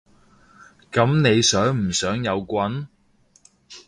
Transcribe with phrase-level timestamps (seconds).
[0.91, 2.87] 噉你想唔想有棍？